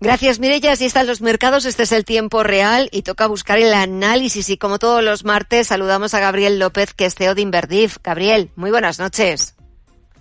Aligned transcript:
Gracias, 0.00 0.38
Mireya. 0.38 0.72
Así 0.72 0.84
están 0.84 1.06
los 1.06 1.22
mercados. 1.22 1.64
Este 1.64 1.84
es 1.84 1.92
el 1.92 2.04
tiempo 2.04 2.42
real 2.42 2.88
y 2.92 3.02
toca 3.02 3.26
buscar 3.26 3.58
el 3.58 3.72
análisis. 3.72 4.50
Y 4.50 4.58
como 4.58 4.78
todos 4.78 5.02
los 5.02 5.24
martes, 5.24 5.68
saludamos 5.68 6.12
a 6.14 6.20
Gabriel 6.20 6.58
López, 6.58 6.92
que 6.92 7.06
es 7.06 7.14
CEO 7.14 7.34
de 7.34 7.42
Inverdif. 7.42 7.96
Gabriel, 8.02 8.50
muy 8.56 8.70
buenas 8.70 8.98
noches. 8.98 9.54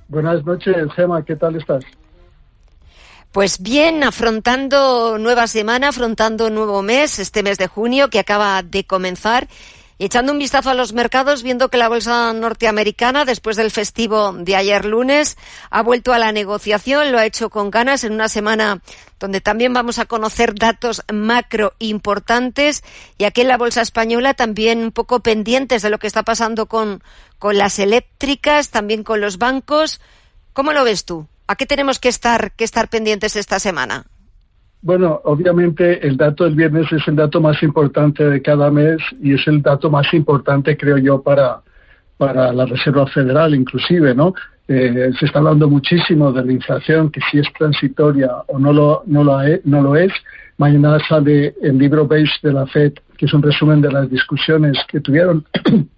Buenas 0.08 0.46
noches, 0.46 0.76
Gema. 0.96 1.24
¿Qué 1.26 1.36
tal 1.36 1.56
estás? 1.56 1.84
Pues 3.32 3.62
bien, 3.62 4.04
afrontando 4.06 5.18
nueva 5.18 5.48
semana, 5.48 5.90
afrontando 5.90 6.50
nuevo 6.50 6.82
mes, 6.82 7.20
este 7.20 7.44
mes 7.44 7.58
de 7.58 7.68
junio 7.68 8.10
que 8.10 8.20
acaba 8.20 8.64
de 8.64 8.86
comenzar 8.86 9.50
echando 10.00 10.32
un 10.32 10.40
vistazo 10.40 10.70
a 10.70 10.74
los 10.74 10.94
mercados, 10.94 11.44
viendo 11.44 11.70
que 11.70 11.78
la 11.78 11.88
bolsa 11.88 12.34
norteamericana, 12.34 13.26
después 13.26 13.56
del 13.56 13.72
festivo 13.72 14.34
de 14.34 14.56
ayer 14.56 14.86
lunes, 14.86 15.38
ha 15.70 15.82
vuelto 15.82 16.14
a 16.14 16.20
la 16.20 16.32
negociación, 16.32 17.12
lo 17.12 17.18
ha 17.18 17.26
hecho 17.26 17.50
con 17.50 17.72
ganas 17.72 18.04
en 18.04 18.14
una 18.14 18.28
semana 18.30 18.82
donde 19.20 19.42
también 19.42 19.74
vamos 19.74 19.98
a 20.00 20.06
conocer 20.06 20.54
datos 20.56 21.02
macro 21.12 21.74
importantes 21.80 22.84
y 23.18 23.24
aquí 23.24 23.42
en 23.42 23.48
la 23.48 23.58
bolsa 23.58 23.82
española 23.82 24.34
también 24.34 24.80
un 24.80 24.92
poco 24.92 25.22
pendientes 25.22 25.82
de 25.82 25.90
lo 25.90 26.00
que 26.00 26.08
está 26.08 26.24
pasando 26.24 26.66
con, 26.66 27.02
con 27.40 27.58
las 27.58 27.80
eléctricas, 27.80 28.70
también 28.70 29.04
con 29.04 29.22
los 29.22 29.38
bancos. 29.38 30.02
¿Cómo 30.54 30.74
lo 30.74 30.84
ves 30.84 31.06
tú? 31.06 31.28
¿A 31.48 31.56
qué 31.56 31.66
tenemos 31.66 32.00
que 32.00 32.10
estar, 32.10 32.52
que 32.54 32.64
estar 32.64 32.90
pendientes 32.90 33.36
esta 33.36 33.60
semana? 33.60 34.06
Bueno, 34.86 35.20
obviamente 35.24 36.08
el 36.08 36.16
dato 36.16 36.44
del 36.44 36.54
viernes 36.54 36.86
es 36.92 37.08
el 37.08 37.16
dato 37.16 37.42
más 37.42 37.64
importante 37.64 38.24
de 38.24 38.40
cada 38.40 38.70
mes 38.70 38.98
y 39.20 39.34
es 39.34 39.48
el 39.48 39.64
dato 39.64 39.90
más 39.90 40.14
importante, 40.14 40.78
creo 40.78 41.00
yo, 41.00 41.24
para, 41.24 41.62
para 42.18 42.54
la 42.54 42.68
Reserva 42.68 43.08
Federal, 43.08 43.56
inclusive, 43.56 44.14
¿no? 44.14 44.36
Eh, 44.68 45.10
se 45.20 45.26
está 45.26 45.40
hablando 45.40 45.68
muchísimo 45.68 46.32
de 46.32 46.46
la 46.46 46.52
inflación, 46.52 47.10
que 47.10 47.20
si 47.32 47.40
es 47.40 47.52
transitoria 47.58 48.30
o 48.46 48.60
no 48.60 48.72
lo, 48.72 49.02
no 49.08 49.24
lo, 49.24 49.40
no 49.64 49.82
lo 49.82 49.96
es. 49.96 50.14
Mañana 50.60 51.00
sale 51.10 51.56
el 51.64 51.80
libro 51.80 52.08
Beige 52.08 52.36
de 52.44 52.54
la 52.54 52.68
FED, 52.68 52.94
que 53.18 53.26
es 53.26 53.34
un 53.34 53.42
resumen 53.42 53.82
de 53.82 53.92
las 53.92 54.08
discusiones 54.08 54.78
que 54.88 55.00
tuvieron 55.00 55.44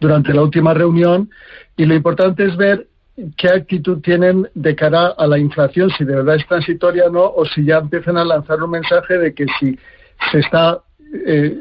durante 0.00 0.34
la 0.34 0.42
última 0.42 0.74
reunión. 0.74 1.30
Y 1.76 1.84
lo 1.84 1.94
importante 1.94 2.46
es 2.46 2.56
ver 2.56 2.88
qué 3.36 3.48
actitud 3.48 4.00
tienen 4.00 4.48
de 4.54 4.74
cara 4.74 5.08
a 5.08 5.26
la 5.26 5.38
inflación, 5.38 5.90
si 5.90 6.04
de 6.04 6.16
verdad 6.16 6.36
es 6.36 6.46
transitoria 6.46 7.06
o 7.06 7.10
no, 7.10 7.24
o 7.24 7.44
si 7.44 7.64
ya 7.64 7.78
empiezan 7.78 8.16
a 8.16 8.24
lanzar 8.24 8.62
un 8.62 8.70
mensaje 8.70 9.18
de 9.18 9.34
que 9.34 9.46
si 9.60 9.78
se 10.30 10.38
está 10.38 10.80
eh, 11.26 11.58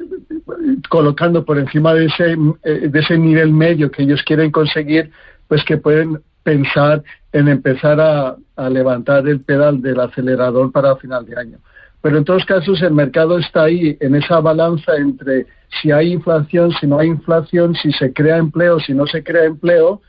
colocando 0.89 1.43
por 1.43 1.59
encima 1.59 1.93
de 1.93 2.05
ese, 2.05 2.37
eh, 2.63 2.87
de 2.89 2.99
ese 2.99 3.17
nivel 3.17 3.51
medio 3.51 3.91
que 3.91 4.03
ellos 4.03 4.23
quieren 4.23 4.51
conseguir, 4.51 5.11
pues 5.47 5.63
que 5.65 5.77
pueden 5.77 6.21
pensar 6.43 7.03
en 7.33 7.47
empezar 7.47 7.99
a, 7.99 8.35
a 8.55 8.69
levantar 8.69 9.27
el 9.27 9.41
pedal 9.41 9.81
del 9.81 9.99
acelerador 9.99 10.71
para 10.71 10.95
final 10.95 11.25
de 11.25 11.37
año. 11.37 11.57
Pero 12.01 12.17
en 12.17 12.25
todos 12.25 12.45
casos 12.45 12.81
el 12.81 12.93
mercado 12.93 13.37
está 13.37 13.63
ahí 13.63 13.95
en 13.99 14.15
esa 14.15 14.39
balanza 14.39 14.95
entre 14.95 15.45
si 15.81 15.91
hay 15.91 16.13
inflación, 16.13 16.71
si 16.79 16.87
no 16.87 16.99
hay 16.99 17.09
inflación, 17.09 17.75
si 17.75 17.91
se 17.91 18.11
crea 18.11 18.37
empleo, 18.37 18.79
si 18.79 18.93
no 18.93 19.05
se 19.05 19.23
crea 19.23 19.45
empleo, 19.45 20.01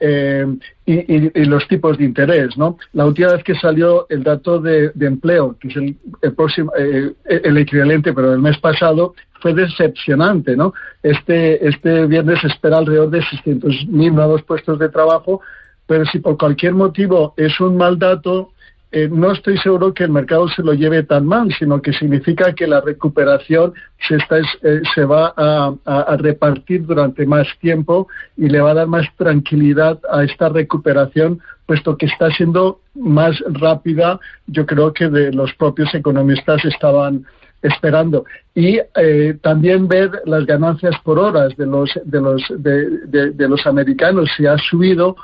eh, 0.00 0.46
y, 0.84 1.44
los 1.44 1.66
tipos 1.68 1.98
de 1.98 2.04
interés. 2.04 2.56
¿no? 2.56 2.78
La 2.92 3.06
última 3.06 3.32
vez 3.32 3.44
que 3.44 3.54
salió 3.54 4.06
el 4.08 4.22
dato 4.22 4.60
de, 4.60 4.92
empleo, 5.00 5.56
que 5.58 5.68
es 5.68 5.76
el, 5.76 6.34
próximo, 6.34 6.72
eh, 6.78 7.12
el 7.24 7.58
equivalente, 7.58 8.12
pero 8.12 8.32
el 8.32 8.40
mes 8.40 8.58
pasado, 8.58 9.14
fue 9.40 9.54
decepcionante. 9.54 10.56
¿no? 10.56 10.74
Este, 11.02 11.66
este 11.66 12.06
viernes 12.06 12.42
espera 12.44 12.78
alrededor 12.78 13.10
de 13.10 13.20
600.000 13.20 14.12
nuevos 14.12 14.42
puestos 14.42 14.78
de 14.78 14.88
trabajo, 14.88 15.40
pero 15.86 16.04
si 16.06 16.18
por 16.18 16.36
cualquier 16.36 16.74
motivo 16.74 17.34
es 17.36 17.58
un 17.60 17.76
mal 17.76 17.98
dato, 17.98 18.52
eh, 18.92 19.08
no 19.10 19.32
estoy 19.32 19.58
seguro 19.58 19.92
que 19.92 20.04
el 20.04 20.10
mercado 20.10 20.48
se 20.48 20.62
lo 20.62 20.72
lleve 20.72 21.02
tan 21.02 21.26
mal, 21.26 21.52
sino 21.58 21.82
que 21.82 21.92
significa 21.92 22.54
que 22.54 22.68
la 22.68 22.80
recuperación 22.80 23.74
se, 24.06 24.14
está, 24.16 24.38
eh, 24.38 24.82
se 24.94 25.04
va 25.04 25.34
a, 25.36 26.16
repartir 26.18 26.86
durante 26.86 27.26
más 27.26 27.48
tiempo 27.60 28.06
y 28.36 28.48
le 28.48 28.60
va 28.60 28.70
a 28.70 28.74
dar 28.74 28.86
más 28.86 29.06
tranquilidad 29.16 29.98
a 30.10 30.22
esta 30.22 30.48
recuperación, 30.48 31.40
puesto 31.66 31.96
que 31.96 32.06
está 32.06 32.30
siendo 32.30 32.80
más 32.94 33.42
rápida, 33.48 34.20
yo 34.46 34.64
creo 34.64 34.92
que 34.92 35.08
de 35.08 35.32
los 35.32 35.52
propios 35.54 35.92
economistas 35.92 36.64
estaban 36.64 37.26
esperando. 37.62 38.24
Y 38.54 38.78
eh, 38.94 39.36
también 39.42 39.88
ver 39.88 40.10
las 40.26 40.46
ganancias 40.46 40.94
por 41.02 41.18
horas 41.18 41.56
de 41.56 41.66
los 41.66 41.90
de 42.04 42.20
los 42.20 42.42
de, 42.56 43.32
de 43.32 43.48
los 43.48 43.66
americanos 43.66 44.30
si 44.36 44.46
ha 44.46 44.56
subido 44.58 45.16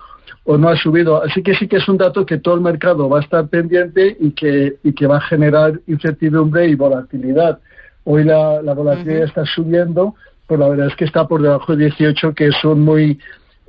o 0.44 0.58
no 0.58 0.68
ha 0.68 0.76
subido. 0.76 1.22
Así 1.22 1.42
que 1.42 1.54
sí 1.54 1.68
que 1.68 1.76
es 1.76 1.88
un 1.88 1.98
dato 1.98 2.26
que 2.26 2.38
todo 2.38 2.54
el 2.54 2.60
mercado 2.60 3.08
va 3.08 3.18
a 3.18 3.22
estar 3.22 3.46
pendiente 3.48 4.16
y 4.18 4.32
que, 4.32 4.76
y 4.82 4.92
que 4.92 5.06
va 5.06 5.18
a 5.18 5.22
generar 5.22 5.80
incertidumbre 5.86 6.66
y 6.66 6.74
volatilidad. 6.74 7.58
Hoy 8.04 8.24
la, 8.24 8.60
volatilidad 8.60 9.24
está 9.24 9.44
subiendo, 9.44 10.14
pero 10.48 10.60
la 10.60 10.68
verdad 10.68 10.86
es 10.88 10.96
que 10.96 11.04
está 11.04 11.26
por 11.28 11.40
debajo 11.40 11.76
de 11.76 11.84
18, 11.86 12.34
que 12.34 12.48
es 12.48 12.64
un, 12.64 12.80
muy, 12.80 13.18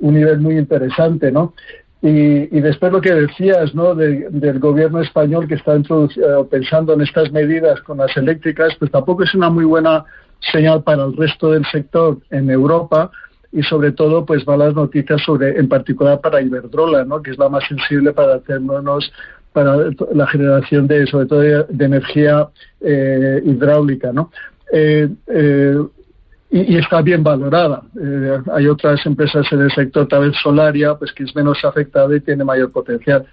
un 0.00 0.14
nivel 0.14 0.40
muy 0.40 0.58
interesante, 0.58 1.30
¿no? 1.30 1.54
Y, 2.02 2.54
y 2.54 2.60
después 2.60 2.92
lo 2.92 3.00
que 3.00 3.14
decías, 3.14 3.74
¿no? 3.74 3.94
del 3.94 4.58
gobierno 4.58 5.00
español 5.00 5.48
que 5.48 5.54
está 5.54 5.74
eh, 5.74 5.82
pensando 6.50 6.92
en 6.92 7.00
estas 7.00 7.32
medidas 7.32 7.80
con 7.80 7.96
las 7.96 8.14
eléctricas, 8.18 8.74
pues 8.78 8.90
tampoco 8.90 9.22
es 9.22 9.34
una 9.34 9.48
muy 9.48 9.64
buena 9.64 10.04
señal 10.52 10.82
para 10.82 11.04
el 11.04 11.16
resto 11.16 11.52
del 11.52 11.64
sector 11.64 12.18
en 12.30 12.50
Europa, 12.50 13.10
y 13.54 13.62
sobre 13.62 13.92
todo 13.92 14.26
pues 14.26 14.46
malas 14.46 14.74
noticias 14.74 15.22
sobre 15.22 15.58
en 15.58 15.68
particular 15.68 16.20
para 16.20 16.42
Iberdrola 16.42 17.04
no 17.04 17.22
que 17.22 17.30
es 17.30 17.38
la 17.38 17.48
más 17.48 17.64
sensible 17.68 18.12
para 18.12 18.34
hacernos 18.34 19.12
para 19.52 19.76
la 20.12 20.26
generación 20.26 20.88
de 20.88 21.06
sobre 21.06 21.26
todo 21.26 21.38
de, 21.38 21.84
energía 21.84 22.48
eh, 22.80 23.40
hidráulica 23.44 24.12
no 24.12 24.30
eh, 24.72 25.08
eh, 25.28 25.78
y, 26.50 26.76
está 26.76 27.02
bien 27.02 27.24
valorada. 27.24 27.82
Hay 28.52 28.68
otras 28.68 29.04
empresas 29.06 29.44
en 29.50 29.62
el 29.62 29.72
sector 29.72 30.06
tal 30.06 30.28
vez 30.28 30.36
Solaria 30.40 30.94
pues 30.94 31.12
que 31.12 31.24
es 31.24 31.34
menos 31.34 31.64
afectada 31.64 32.14
y 32.14 32.20
tiene 32.20 32.44
mayor 32.44 32.70
potencial. 32.70 33.26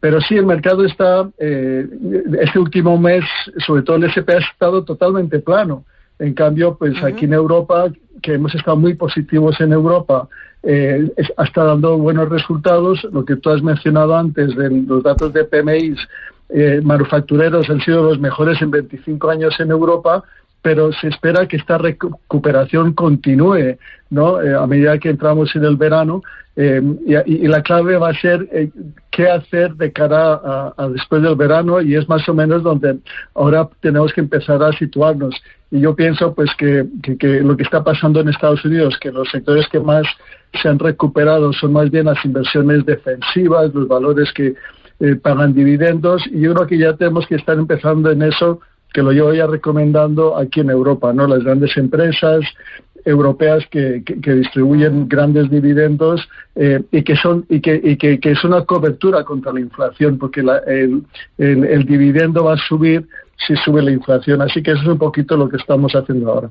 Pero 0.00 0.20
sí, 0.20 0.34
el 0.34 0.46
mercado 0.46 0.84
está, 0.84 1.28
este 1.38 2.58
último 2.58 2.98
mes, 2.98 3.24
sobre 3.64 3.82
todo 3.82 3.96
el 3.96 4.04
SP, 4.10 4.34
ha 4.34 4.38
estado 4.38 4.82
totalmente 4.82 5.38
plano. 5.38 5.84
En 6.18 6.34
cambio, 6.34 6.76
pues 6.76 7.02
aquí 7.02 7.26
en 7.26 7.34
Europa 7.34 7.90
que 8.22 8.34
hemos 8.34 8.54
estado 8.54 8.76
muy 8.76 8.94
positivos 8.94 9.60
en 9.60 9.72
Europa, 9.72 10.28
eh, 10.62 11.10
está 11.16 11.64
dando 11.64 11.96
buenos 11.98 12.28
resultados. 12.28 13.06
Lo 13.12 13.24
que 13.24 13.36
tú 13.36 13.50
has 13.50 13.62
mencionado 13.62 14.16
antes 14.16 14.56
de 14.56 14.70
los 14.70 15.02
datos 15.02 15.32
de 15.32 15.44
PMI 15.44 15.94
eh, 16.48 16.80
manufactureros 16.82 17.68
han 17.70 17.80
sido 17.80 18.02
los 18.02 18.18
mejores 18.18 18.60
en 18.62 18.70
25 18.70 19.30
años 19.30 19.58
en 19.60 19.70
Europa, 19.70 20.24
pero 20.62 20.92
se 20.92 21.08
espera 21.08 21.46
que 21.46 21.56
esta 21.56 21.78
recuperación 21.78 22.94
continúe 22.94 23.76
¿no? 24.10 24.40
Eh, 24.40 24.54
a 24.54 24.66
medida 24.66 24.98
que 24.98 25.10
entramos 25.10 25.54
en 25.56 25.64
el 25.64 25.76
verano 25.76 26.22
eh, 26.54 26.80
y, 27.26 27.46
la 27.48 27.62
clave 27.62 27.96
va 27.98 28.10
a 28.10 28.14
ser 28.14 28.48
eh, 28.52 28.70
qué 29.10 29.28
hacer 29.28 29.74
de 29.74 29.92
cara 29.92 30.40
a, 30.76 30.88
después 30.88 31.22
del 31.22 31.36
verano 31.36 31.80
y 31.80 31.96
es 31.96 32.08
más 32.08 32.26
o 32.28 32.34
menos 32.34 32.62
donde 32.62 32.98
ahora 33.34 33.68
tenemos 33.80 34.12
que 34.12 34.22
empezar 34.22 34.62
a 34.62 34.72
situarnos. 34.72 35.34
Y 35.70 35.80
yo 35.80 35.96
pienso 35.96 36.34
pues 36.34 36.50
que, 36.56 36.86
lo 37.42 37.56
que 37.56 37.62
está 37.62 37.82
pasando 37.82 38.20
en 38.20 38.28
Estados 38.28 38.64
Unidos, 38.64 38.96
que 39.00 39.10
los 39.10 39.28
sectores 39.30 39.66
que 39.68 39.80
más 39.80 40.06
se 40.60 40.68
han 40.68 40.78
recuperado 40.78 41.52
son 41.52 41.72
más 41.72 41.90
bien 41.90 42.06
las 42.06 42.24
inversiones 42.24 42.86
defensivas, 42.86 43.74
los 43.74 43.88
valores 43.88 44.32
que 44.32 44.54
eh, 45.00 45.16
pagan 45.16 45.54
dividendos 45.54 46.22
y 46.28 46.40
yo 46.40 46.54
creo 46.54 46.66
que 46.66 46.78
ya 46.78 46.96
tenemos 46.96 47.26
que 47.26 47.34
estar 47.34 47.58
empezando 47.58 48.10
en 48.10 48.22
eso 48.22 48.60
que 48.94 49.02
lo 49.02 49.12
llevo 49.12 49.34
ya 49.34 49.46
recomendando 49.46 50.38
aquí 50.38 50.60
en 50.60 50.70
Europa, 50.70 51.12
¿no? 51.12 51.26
Las 51.26 51.44
grandes 51.44 51.76
empresas, 51.76 52.40
europeas 53.04 53.64
que, 53.70 54.02
que, 54.04 54.34
distribuyen 54.34 55.08
grandes 55.08 55.48
dividendos 55.48 56.28
eh, 56.56 56.82
y 56.90 57.02
que 57.02 57.14
son 57.14 57.46
y 57.48 57.60
que, 57.60 57.80
y 57.82 57.96
que, 57.96 58.18
es 58.22 58.42
una 58.42 58.64
cobertura 58.64 59.22
contra 59.22 59.52
la 59.52 59.60
inflación 59.60 60.18
porque 60.18 60.40
el, 60.40 61.04
el, 61.38 61.64
el 61.64 61.84
dividendo 61.86 62.44
va 62.44 62.54
a 62.54 62.68
subir 62.68 63.06
si 63.36 63.54
sube 63.56 63.82
la 63.82 63.90
inflación 63.90 64.42
así 64.42 64.62
que 64.62 64.72
eso 64.72 64.82
es 64.82 64.88
un 64.88 64.98
poquito 64.98 65.36
lo 65.36 65.48
que 65.48 65.56
estamos 65.56 65.92
haciendo 65.94 66.30
ahora. 66.30 66.50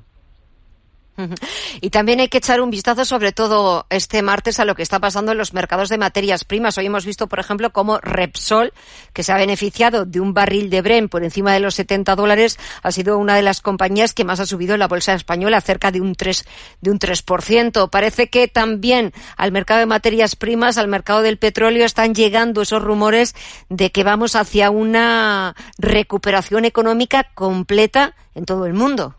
Y 1.81 1.89
también 1.89 2.19
hay 2.19 2.27
que 2.27 2.39
echar 2.39 2.61
un 2.61 2.69
vistazo, 2.69 3.05
sobre 3.05 3.31
todo 3.31 3.85
este 3.89 4.21
martes, 4.21 4.59
a 4.59 4.65
lo 4.65 4.75
que 4.75 4.81
está 4.81 4.99
pasando 4.99 5.31
en 5.31 5.37
los 5.37 5.53
mercados 5.53 5.89
de 5.89 5.97
materias 5.97 6.43
primas. 6.43 6.77
Hoy 6.77 6.87
hemos 6.87 7.05
visto, 7.05 7.27
por 7.27 7.39
ejemplo, 7.39 7.71
cómo 7.71 7.99
Repsol, 7.99 8.73
que 9.13 9.23
se 9.23 9.31
ha 9.31 9.37
beneficiado 9.37 10.05
de 10.05 10.19
un 10.19 10.33
barril 10.33 10.69
de 10.69 10.81
Bren 10.81 11.09
por 11.09 11.23
encima 11.23 11.53
de 11.53 11.59
los 11.59 11.75
70 11.75 12.15
dólares, 12.15 12.57
ha 12.81 12.91
sido 12.91 13.17
una 13.17 13.35
de 13.35 13.41
las 13.41 13.61
compañías 13.61 14.13
que 14.13 14.25
más 14.25 14.39
ha 14.39 14.45
subido 14.45 14.73
en 14.73 14.79
la 14.79 14.87
bolsa 14.87 15.13
española, 15.13 15.61
cerca 15.61 15.91
de 15.91 16.01
un 16.01 16.15
3, 16.15 16.45
de 16.81 16.91
un 16.91 16.99
3%. 16.99 17.89
Parece 17.89 18.29
que 18.29 18.47
también 18.47 19.13
al 19.37 19.51
mercado 19.51 19.79
de 19.79 19.85
materias 19.85 20.35
primas, 20.35 20.77
al 20.77 20.87
mercado 20.87 21.21
del 21.21 21.37
petróleo, 21.37 21.85
están 21.85 22.13
llegando 22.13 22.61
esos 22.61 22.81
rumores 22.81 23.35
de 23.69 23.91
que 23.91 24.03
vamos 24.03 24.35
hacia 24.35 24.69
una 24.69 25.55
recuperación 25.77 26.65
económica 26.65 27.31
completa 27.35 28.15
en 28.33 28.45
todo 28.45 28.65
el 28.65 28.73
mundo. 28.73 29.15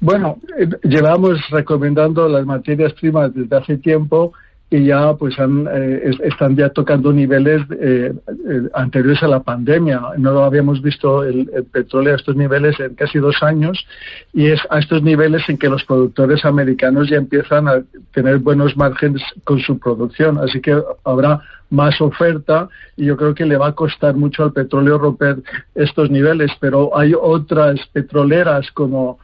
Bueno, 0.00 0.38
eh, 0.58 0.68
llevamos 0.82 1.38
recomendando 1.50 2.28
las 2.28 2.46
materias 2.46 2.92
primas 2.94 3.34
desde 3.34 3.56
hace 3.56 3.76
tiempo 3.76 4.32
y 4.70 4.84
ya 4.84 5.14
pues 5.14 5.36
han, 5.38 5.66
eh, 5.70 6.12
están 6.22 6.56
ya 6.56 6.68
tocando 6.68 7.12
niveles 7.12 7.62
eh, 7.72 8.14
eh, 8.48 8.62
anteriores 8.72 9.20
a 9.24 9.26
la 9.26 9.40
pandemia. 9.40 10.00
No 10.16 10.44
habíamos 10.44 10.80
visto 10.80 11.24
el, 11.24 11.50
petróleo 11.72 12.12
a 12.12 12.16
estos 12.16 12.36
niveles 12.36 12.78
en 12.78 12.94
casi 12.94 13.18
dos 13.18 13.42
años 13.42 13.84
y 14.32 14.46
es 14.46 14.60
a 14.70 14.78
estos 14.78 15.02
niveles 15.02 15.42
en 15.48 15.58
que 15.58 15.68
los 15.68 15.84
productores 15.84 16.44
americanos 16.44 17.10
ya 17.10 17.16
empiezan 17.16 17.66
a 17.66 17.82
tener 18.14 18.38
buenos 18.38 18.76
márgenes 18.76 19.22
con 19.42 19.58
su 19.58 19.76
producción. 19.80 20.38
Así 20.38 20.60
que 20.60 20.80
habrá 21.04 21.40
más 21.68 22.00
oferta 22.00 22.68
y 22.96 23.06
yo 23.06 23.16
creo 23.16 23.34
que 23.34 23.46
le 23.46 23.56
va 23.56 23.68
a 23.68 23.74
costar 23.74 24.14
mucho 24.14 24.44
al 24.44 24.52
petróleo 24.52 24.98
romper 24.98 25.38
estos 25.74 26.10
niveles, 26.10 26.52
pero 26.60 26.96
hay 26.96 27.12
otras 27.12 27.80
petroleras 27.92 28.70
como 28.70 29.18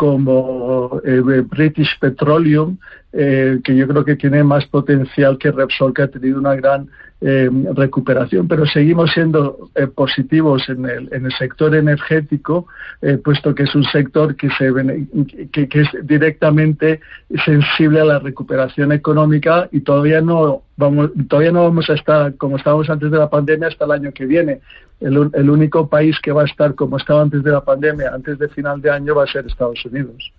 como 0.00 0.98
eh, 1.04 1.42
British 1.42 1.98
Petroleum, 1.98 2.78
eh, 3.12 3.60
que 3.64 3.76
yo 3.76 3.88
creo 3.88 4.04
que 4.04 4.16
tiene 4.16 4.42
más 4.44 4.66
potencial 4.66 5.38
que 5.38 5.50
Repsol, 5.50 5.94
que 5.94 6.02
ha 6.02 6.08
tenido 6.08 6.38
una 6.38 6.54
gran 6.54 6.88
eh, 7.20 7.50
recuperación, 7.74 8.48
pero 8.48 8.64
seguimos 8.64 9.10
siendo 9.12 9.70
positivos 9.94 10.68
en 10.68 10.86
el, 10.86 11.08
en 11.12 11.26
el 11.26 11.32
sector 11.32 11.74
energético, 11.74 12.66
puesto 13.22 13.54
que 13.54 13.64
es 13.64 13.74
un 13.74 13.84
sector 13.84 14.34
que, 14.36 14.48
se, 14.50 14.72
que, 15.52 15.68
que, 15.68 15.80
es 15.82 15.88
directamente 16.04 17.00
sensible 17.44 18.00
a 18.00 18.04
la 18.04 18.18
recuperación 18.20 18.92
económica 18.92 19.68
y 19.70 19.80
todavía 19.80 20.22
no 20.22 20.62
vamos, 20.78 21.10
todavía 21.28 21.52
no 21.52 21.64
vamos 21.64 21.90
a 21.90 21.94
estar 21.94 22.34
como 22.36 22.56
estábamos 22.56 22.88
antes 22.88 23.10
de 23.10 23.18
la 23.18 23.28
pandemia 23.28 23.68
hasta 23.68 23.84
el 23.84 23.90
año 23.90 24.12
que 24.12 24.24
viene 24.24 24.60
el, 25.00 25.50
único 25.50 25.88
país 25.88 26.18
que 26.20 26.32
va 26.32 26.42
a 26.42 26.44
estar 26.44 26.74
como 26.74 26.98
estaba 26.98 27.22
antes 27.22 27.42
de 27.42 27.50
la 27.50 27.62
pandemia, 27.62 28.10
antes 28.12 28.38
de 28.38 28.48
final 28.48 28.80
de 28.80 28.90
año, 28.90 29.14
va 29.14 29.24
a 29.24 29.26
ser 29.26 29.46
Estados 29.46 29.84
Unidos. 29.84 30.32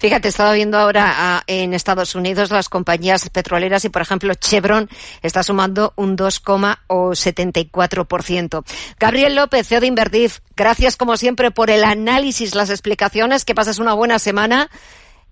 Fíjate, 0.00 0.28
estaba 0.28 0.52
viendo 0.52 0.78
ahora 0.78 1.12
ah, 1.16 1.42
en 1.46 1.74
Estados 1.74 2.14
Unidos 2.14 2.50
las 2.50 2.68
compañías 2.68 3.28
petroleras 3.30 3.84
y, 3.84 3.88
por 3.88 4.02
ejemplo, 4.02 4.32
Chevron 4.34 4.88
está 5.22 5.42
sumando 5.42 5.92
un 5.96 6.16
2,74%. 6.16 8.64
Gabriel 8.98 9.36
López, 9.36 9.68
CEO 9.68 9.80
de 9.80 9.86
Invertif, 9.86 10.40
gracias 10.56 10.96
como 10.96 11.16
siempre 11.16 11.50
por 11.50 11.70
el 11.70 11.84
análisis, 11.84 12.54
las 12.54 12.70
explicaciones, 12.70 13.44
que 13.44 13.54
pases 13.54 13.78
una 13.78 13.94
buena 13.94 14.18
semana 14.18 14.68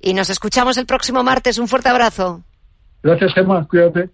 y 0.00 0.14
nos 0.14 0.30
escuchamos 0.30 0.76
el 0.76 0.86
próximo 0.86 1.22
martes. 1.22 1.58
Un 1.58 1.68
fuerte 1.68 1.88
abrazo. 1.88 2.42
Gracias, 3.02 3.34
Gemma. 3.34 3.66
Cuídate. 3.68 4.10